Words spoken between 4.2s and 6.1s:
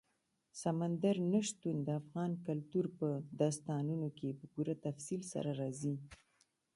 په پوره تفصیل سره راځي.